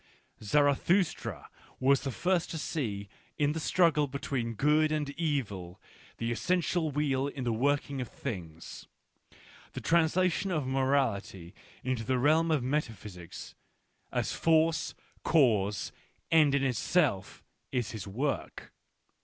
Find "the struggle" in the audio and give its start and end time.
3.51-4.07